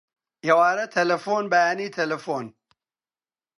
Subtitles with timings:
[0.45, 2.45] ئێوارە تەلەفۆن، بەیانی تەلەفۆن